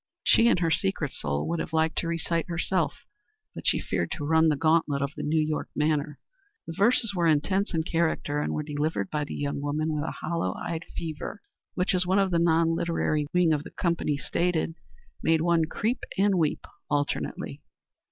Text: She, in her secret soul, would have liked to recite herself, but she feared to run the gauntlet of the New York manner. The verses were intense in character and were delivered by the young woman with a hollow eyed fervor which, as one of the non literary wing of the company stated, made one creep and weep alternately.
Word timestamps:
She, 0.23 0.47
in 0.47 0.57
her 0.57 0.71
secret 0.71 1.13
soul, 1.13 1.47
would 1.47 1.59
have 1.59 1.73
liked 1.73 1.99
to 1.99 2.07
recite 2.07 2.47
herself, 2.49 3.05
but 3.53 3.67
she 3.67 3.79
feared 3.79 4.09
to 4.13 4.25
run 4.25 4.49
the 4.49 4.55
gauntlet 4.55 4.99
of 5.03 5.13
the 5.15 5.21
New 5.21 5.39
York 5.39 5.69
manner. 5.75 6.17
The 6.65 6.73
verses 6.75 7.13
were 7.13 7.27
intense 7.27 7.71
in 7.75 7.83
character 7.83 8.41
and 8.41 8.51
were 8.51 8.63
delivered 8.63 9.11
by 9.11 9.25
the 9.25 9.35
young 9.35 9.61
woman 9.61 9.93
with 9.93 10.03
a 10.03 10.15
hollow 10.27 10.55
eyed 10.55 10.85
fervor 10.97 11.43
which, 11.75 11.93
as 11.93 12.07
one 12.07 12.17
of 12.17 12.31
the 12.31 12.39
non 12.39 12.69
literary 12.73 13.27
wing 13.31 13.53
of 13.53 13.61
the 13.61 13.69
company 13.69 14.17
stated, 14.17 14.73
made 15.21 15.41
one 15.41 15.65
creep 15.65 15.99
and 16.17 16.33
weep 16.39 16.65
alternately. 16.89 17.61